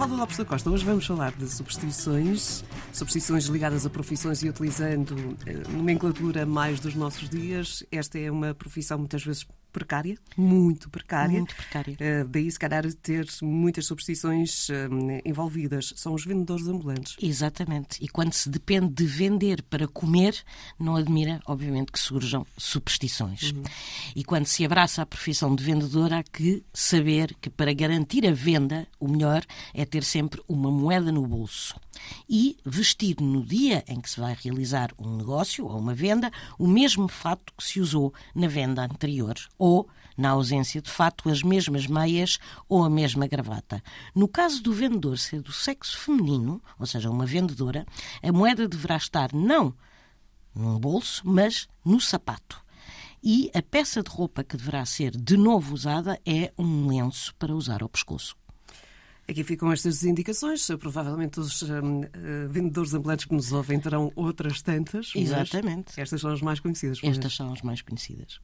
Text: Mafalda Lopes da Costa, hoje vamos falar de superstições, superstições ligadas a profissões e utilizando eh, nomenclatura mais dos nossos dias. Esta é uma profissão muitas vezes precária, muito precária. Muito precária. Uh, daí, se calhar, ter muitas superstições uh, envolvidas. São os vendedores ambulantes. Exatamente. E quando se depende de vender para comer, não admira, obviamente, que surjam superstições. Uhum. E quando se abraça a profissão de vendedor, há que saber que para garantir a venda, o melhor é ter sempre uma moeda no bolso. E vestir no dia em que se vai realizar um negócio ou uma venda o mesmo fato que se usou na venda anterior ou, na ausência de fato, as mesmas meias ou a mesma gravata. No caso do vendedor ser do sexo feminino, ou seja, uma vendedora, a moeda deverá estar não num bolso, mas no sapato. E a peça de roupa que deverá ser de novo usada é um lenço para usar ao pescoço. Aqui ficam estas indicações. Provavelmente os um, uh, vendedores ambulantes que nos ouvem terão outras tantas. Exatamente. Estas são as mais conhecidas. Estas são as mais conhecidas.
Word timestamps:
Mafalda 0.00 0.22
Lopes 0.22 0.38
da 0.38 0.46
Costa, 0.46 0.70
hoje 0.70 0.82
vamos 0.82 1.06
falar 1.06 1.30
de 1.32 1.46
superstições, 1.46 2.64
superstições 2.90 3.44
ligadas 3.44 3.84
a 3.84 3.90
profissões 3.90 4.42
e 4.42 4.48
utilizando 4.48 5.36
eh, 5.44 5.62
nomenclatura 5.68 6.46
mais 6.46 6.80
dos 6.80 6.94
nossos 6.94 7.28
dias. 7.28 7.84
Esta 7.92 8.18
é 8.18 8.30
uma 8.30 8.54
profissão 8.54 8.96
muitas 8.96 9.22
vezes 9.22 9.46
precária, 9.70 10.16
muito 10.36 10.90
precária. 10.90 11.38
Muito 11.38 11.54
precária. 11.54 11.94
Uh, 11.94 12.28
daí, 12.28 12.50
se 12.50 12.58
calhar, 12.58 12.84
ter 12.94 13.26
muitas 13.42 13.86
superstições 13.86 14.68
uh, 14.68 14.72
envolvidas. 15.24 15.92
São 15.96 16.14
os 16.14 16.24
vendedores 16.24 16.66
ambulantes. 16.66 17.16
Exatamente. 17.20 18.02
E 18.02 18.08
quando 18.08 18.32
se 18.32 18.48
depende 18.48 18.92
de 18.92 19.06
vender 19.06 19.62
para 19.62 19.86
comer, 19.88 20.34
não 20.78 20.96
admira, 20.96 21.40
obviamente, 21.46 21.92
que 21.92 21.98
surjam 21.98 22.46
superstições. 22.56 23.52
Uhum. 23.52 23.62
E 24.14 24.24
quando 24.24 24.46
se 24.46 24.64
abraça 24.64 25.02
a 25.02 25.06
profissão 25.06 25.54
de 25.54 25.62
vendedor, 25.64 26.12
há 26.12 26.22
que 26.22 26.64
saber 26.72 27.34
que 27.40 27.50
para 27.50 27.72
garantir 27.72 28.26
a 28.26 28.32
venda, 28.32 28.86
o 28.98 29.08
melhor 29.08 29.44
é 29.74 29.84
ter 29.84 30.04
sempre 30.04 30.42
uma 30.48 30.70
moeda 30.70 31.10
no 31.12 31.26
bolso. 31.26 31.74
E 32.28 32.56
vestir 32.64 33.16
no 33.20 33.44
dia 33.44 33.84
em 33.86 34.00
que 34.00 34.10
se 34.10 34.20
vai 34.20 34.36
realizar 34.40 34.90
um 34.98 35.16
negócio 35.16 35.66
ou 35.66 35.78
uma 35.78 35.94
venda 35.94 36.30
o 36.58 36.66
mesmo 36.66 37.08
fato 37.08 37.52
que 37.56 37.64
se 37.64 37.80
usou 37.80 38.12
na 38.34 38.48
venda 38.48 38.84
anterior 38.84 39.34
ou, 39.60 39.86
na 40.16 40.30
ausência 40.30 40.80
de 40.80 40.90
fato, 40.90 41.28
as 41.28 41.42
mesmas 41.42 41.86
meias 41.86 42.38
ou 42.66 42.82
a 42.82 42.90
mesma 42.90 43.28
gravata. 43.28 43.82
No 44.14 44.26
caso 44.26 44.62
do 44.62 44.72
vendedor 44.72 45.18
ser 45.18 45.42
do 45.42 45.52
sexo 45.52 45.98
feminino, 45.98 46.62
ou 46.78 46.86
seja, 46.86 47.10
uma 47.10 47.26
vendedora, 47.26 47.86
a 48.22 48.32
moeda 48.32 48.66
deverá 48.66 48.96
estar 48.96 49.32
não 49.34 49.74
num 50.54 50.78
bolso, 50.78 51.22
mas 51.24 51.68
no 51.84 52.00
sapato. 52.00 52.60
E 53.22 53.50
a 53.54 53.60
peça 53.60 54.02
de 54.02 54.10
roupa 54.10 54.42
que 54.42 54.56
deverá 54.56 54.84
ser 54.86 55.10
de 55.10 55.36
novo 55.36 55.74
usada 55.74 56.18
é 56.24 56.52
um 56.58 56.88
lenço 56.88 57.34
para 57.36 57.54
usar 57.54 57.82
ao 57.82 57.88
pescoço. 57.88 58.34
Aqui 59.28 59.44
ficam 59.44 59.70
estas 59.70 60.02
indicações. 60.02 60.66
Provavelmente 60.78 61.38
os 61.38 61.62
um, 61.62 62.00
uh, 62.00 62.48
vendedores 62.48 62.94
ambulantes 62.94 63.26
que 63.26 63.34
nos 63.34 63.52
ouvem 63.52 63.78
terão 63.78 64.10
outras 64.16 64.60
tantas. 64.62 65.12
Exatamente. 65.14 66.00
Estas 66.00 66.20
são 66.20 66.32
as 66.32 66.40
mais 66.40 66.58
conhecidas. 66.58 66.98
Estas 67.02 67.36
são 67.36 67.52
as 67.52 67.62
mais 67.62 67.82
conhecidas. 67.82 68.40